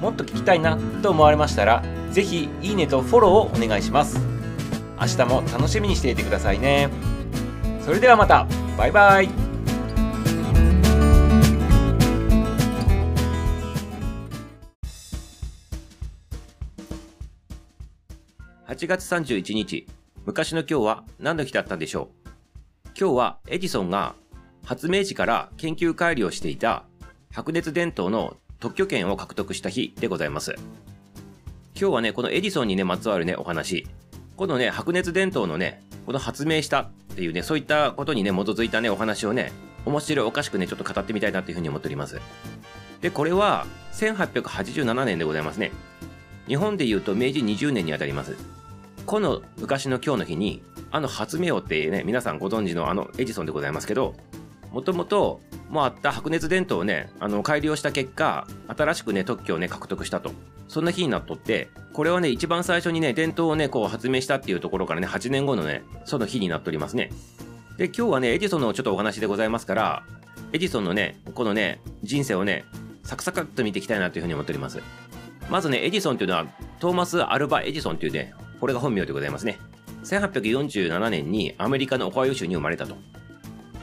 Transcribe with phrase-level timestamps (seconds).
[0.00, 4.18] もっと聞きたいなと思われましたら是非いいねとフォローをお願いします。
[4.98, 6.88] 明日も楽しみにしていてくださいね。
[7.84, 8.46] それではまた。
[8.78, 9.28] バイバイ。
[18.68, 19.86] 8月31日
[20.26, 22.28] 昔の今日は何の日だったんでしょう？
[22.98, 24.14] 今日はエジソンが
[24.64, 26.84] 発明時から研究改良していた
[27.32, 30.54] 白熱伝統の特許権を獲得した日でございます。
[31.78, 33.86] 今日はね、このエジソンにね、まつわるね、お話。
[34.36, 39.52] このね、白熱伝統のね、この発明したっていうね、そういったことにね、基づいたね、お話をね、
[39.84, 42.20] 面白いおかしくね、ちょっと語ってみたいなっていうふうに思っております。
[43.02, 45.70] で、これは、1887年でございますね。
[46.48, 48.36] 日本で言うと明治20年にあたります。
[49.04, 54.14] この昔の今日の日に、あの発明王ってね、皆さんご存知のあのエジソンでございますけど、
[54.72, 60.32] もともともあった白熱伝統をね、あの、改良した結果、新しくね、特許をね、獲得したと。
[60.68, 67.10] そんな日になっとって、これはね、一番最初にね、伝統をね、こう発明したっていうところからね、8年後のね、その日になっておりますね。
[67.78, 70.02] で、今日はね、エジソンのちょっとお話でございますから、
[70.52, 72.64] エジソンのね、このね、人生をね、
[73.02, 74.80] サクサクっと見ていきたいなというふうに思っております。
[75.50, 76.46] まずね、エジソンっていうのは、
[76.80, 79.58] トーマス・アルバ・エジソンっていうね、これが本名でございますね。
[80.04, 82.96] 1847年にアメリカのオハイオ州に生まれたと。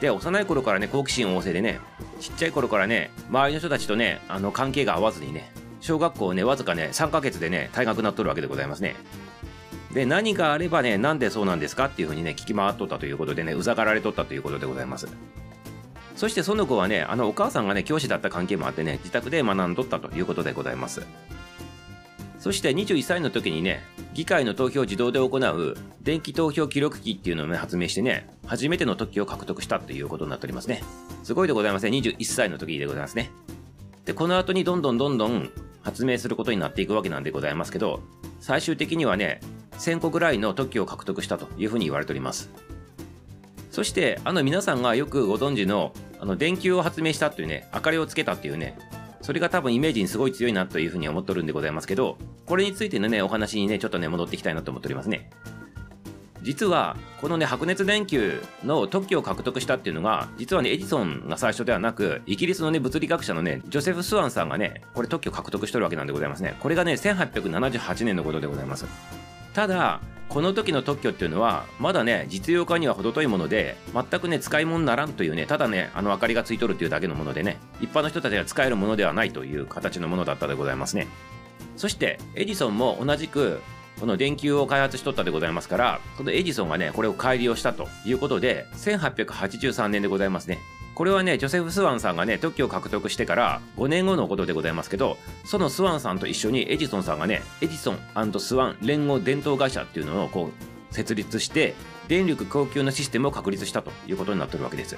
[0.04, 1.80] で、幼い頃からね、好奇心旺盛でね、
[2.20, 8.96] ちっちゃい頃からね、周りの人たちとね、あの、関係が合わずにね、小学校ね、わずかね、3ヶ月でね、退学なっとるわけでございますね。
[9.94, 15.08] で、何があればね、なんでそうなんですかっていうふうにね、聞き回っとったということでね、うざがられとったということでございます。
[16.16, 21.00] そしてその子はね、あのお母さんがね、教師だった関係もあってね、自宅で学んどったということでございます。
[22.44, 23.80] そして21歳の時にね、
[24.12, 30.82] 議会の投票を自動で行う電気投票記録機っていうのをね、発明してね、初めての特許を獲得したということになっておりますね。
[31.22, 31.92] すごいでございますね。
[31.96, 33.30] 21歳の時でございますね。
[34.04, 35.50] で、この後にどんどんどんどん
[35.80, 38.02] 発明することになっていくわけなんでございますけど、
[38.40, 39.40] 最終的にはね、
[39.78, 42.50] 1000個ぐらいの特許を獲得したというふうに言われております。
[43.70, 48.76] そして、あの皆さんがよくご存知の、あの電球を発明したというね、明かりをつけたっていうね、
[49.24, 55.30] それが多分イメージにすごい強いなというふうに思っとるんでございますけど、これについてのね、お話にね、ちょっとね、戻っていきたいなと思っておりますね。
[56.42, 66.54] 実は、このね、白熱電球の特許を獲得したっていうのが、実はね、エジソンが最初ではなく、イギリスのね、物理学者のね、ジョセフ・スワンさんがね、これ特許を獲得してるわけなんでございますね。
[66.60, 68.84] これがね、1878年のことでございます。
[69.54, 70.02] ただ、
[70.34, 81.06] この時の特許っていうのは、まだね、実用化には程遠いもので、全くね、使い物にならんというね、ただね、あの明かりがついとるっていうだけのものでね、一般の人たちが使えるものではないという形のものだったでございますね。
[81.76, 83.60] そして、エジソンも同じく、
[84.00, 90.58] この電球を開発しとったでございますから、このエジソンがね、これを改良したということで、1883年でございますね。
[90.94, 97.98] これはね、ジョセフ・スワンさんがね、特許を獲得してから5年後のことでございますけど、そのスワンさんと一緒にエジソンさんがね、エジソン
[98.38, 100.50] スワン連合伝統会社っていうのをこ
[100.90, 101.74] う設立して、
[102.06, 104.96] 電力供給のシステムを確立したということになってるわけです。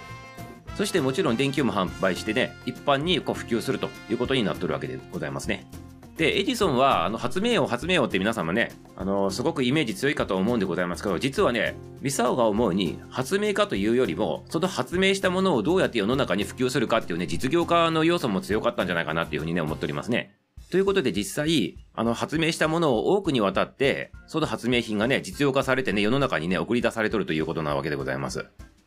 [0.77, 5.67] そしてもちろん電球も販売してね、一般にこう普及するということになってるわけでございますね。
[6.17, 20.35] で、エジソンは、あの、発明王、発明王って皆様ね、あの、すごくイメージ強いかと思うんでございますけど、実はね、ミサオが思うに、発明家というよりも、その発明したものをどうやって世の中に普及するかっていうね、実業家の要素も強かったんじゃないかなっていうふうにね、思っておりますね。
[20.71, 28.47] ということで実際、あの、発明したものを多くにわたって、その発明品がね、実用化されてね、世の中にね、送り出されとるということなわけでございます。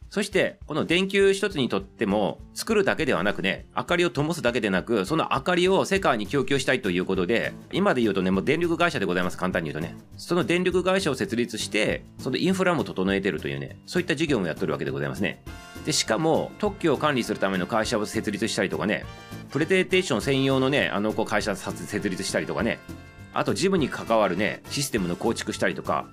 [0.09, 9.37] そして、この電球一つにとっても、作るだけではなくね、明かりを灯すだけでなく、その明かりを世界に供給したいということで、今で言うとね、もう電力会社でございます。
[9.37, 9.95] 簡単に言うとね。
[10.17, 15.43] その電力会社を設立して、そのインフラも整えてるというね、そういった事業もやってるわけでございますね。
[15.85, 19.05] で、しかも、特許を管理するための会社を設立したりとかね、
[19.51, 22.79] プレゼンテーション専用のね、あの、こう会社設立したりとかね、
[23.31, 26.07] あと事務に関わるね、システムの構築したりとか、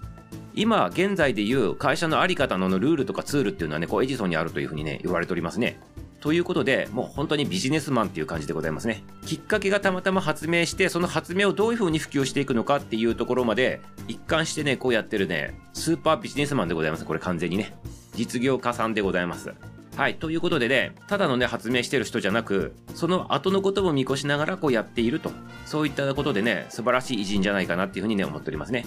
[0.56, 5.78] 今現在でいう会社のあり方のルールとかツールっていうのはね、こうエジソンにあるというふうにね、言われておりますね。
[6.20, 9.04] ということで、もう本当にビジネスマンっていう感じでございますね。
[9.26, 17.04] きっかけがたまたま発明して、その発明をどういう風に普及していくのかっていうところまで、一貫してね、こうやってるね、スーパービジネスマンでございます。
[17.04, 17.76] これ完全にね。
[18.14, 19.52] 実業家さんでございます。
[19.94, 20.14] はい。
[20.14, 25.30] ということでね、ただのね、発明してる人じゃなく、その後のことも見越しながらこうやっていると。
[25.66, 28.86] そういったことでね、素晴らしい偉人じゃないかなっていうふうにね、思っておりますね。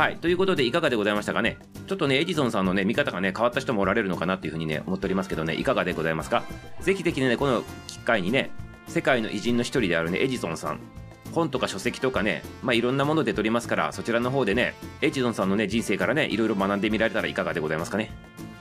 [0.00, 0.16] はい。
[0.16, 1.58] ということで、いかがでございましたかね？
[1.86, 6.42] ちょっとね、エジソンさんのね、見方がね、変わった人もおられるのかなっていうふうにね、思っておりますけどね、いかがでございますか？
[6.80, 8.50] ぜひぜひね、この機会にね、
[8.88, 10.80] 世界の偉人の一人であるね、エジソンさん、
[11.34, 18.10] 本とか書籍とかね、まあ、いろんなもので撮りますから、そちらの方でね、エジソンさんのね、人生からね、いろいろ学んでみられたらいかがでございますかね？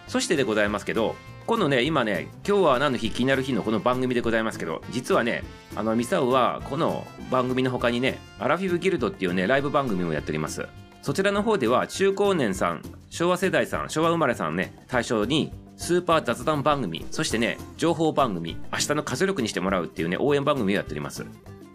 [0.10, 1.16] そしてでございますけど、
[1.48, 5.46] 今度ね、今ね、今日は何の日気になる日のこの番組でございますけど、実はね、
[5.78, 10.68] あの、ミサオはこの番組の他にね、アラフィフギルドっていうね、ライブ番組をやっております。
[11.02, 21.26] そちらの方では中高年さん、昭和世代さん、昭和生まれさんね、対象にスーパー雑談番組、そしてね、情報番組、明日の活力にしてもらうっていうね、応援番組をやっております。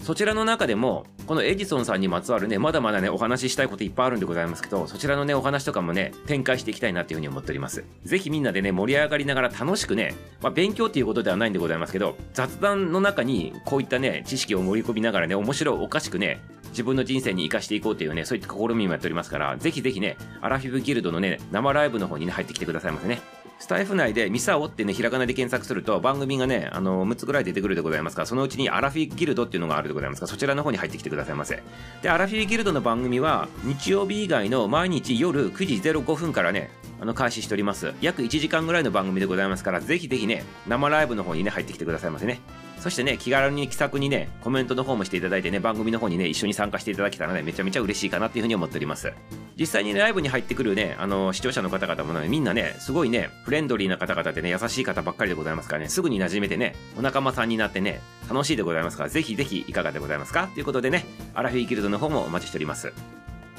[0.04, 7.82] そちらの中でも、このエジソンさんにまつわるね、まだまだね、お話ししたいこといっぱいあるんでございますけど、そちらのね、お話とかもね、展開していきたいなっていうふうに思っております。
[8.04, 16.42] ぜひみんなでね、盛り上がりながら楽しくね、まあ、勉強っていうことではないんでございますけど、雑談の中にこういったね、知識を盛り込みながらね、面白、おかしくね、
[16.74, 23.20] 自分の人生に生かしていこうというね、そういった試みもやっておりますから、ぜひぜひね、アラフィフギルドのね、生ライブの方にね、入ってきてくださいませね。
[23.60, 31.62] スタイフ内でミサオってね、ひらがなで検索すると番組がね、あの、6つぐらい出てくるでございますから、そのうちにアラフィギルドっていうのがあるでございますから、そちらの方に入ってきてくださいませ。
[32.02, 37.92] で、アラフィギルドの番組は、日曜日以外の毎日夜9時05分からね、あの、開始しております。
[38.00, 42.40] 約1時間ぐらいの番組でございますから、ぜひぜひね、生ライブの方にね、入ってきてくださいませね。
[42.84, 49.10] そしてね、気軽に気さくにね、コメントの方もしていただいてね、番組の方にね、一緒に参加していただけたらね、めちゃめちゃ嬉しいかなっていうふうに思っております。
[49.58, 60.48] 実際に、ね、ライブに入ってくるね、あの、視聴者の方々もね、みんなね、すごいね、フレンドリーな方々でね、優しい方ばっかりでございますからね、すぐに馴染めてね、お仲間さんになってね、楽しいでございますから、ぜひぜひいかがでございますか？
[60.52, 62.92] ということでね、アラフィーギルドの方もお待ちしております。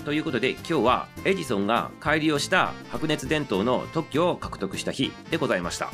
[0.06, 5.90] ということで今日はエジソンが改良した白熱伝統の特許を獲得した日でございました。